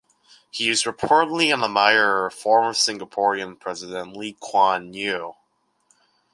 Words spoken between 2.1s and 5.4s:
of former Singaporean president Lee Kuan Yew.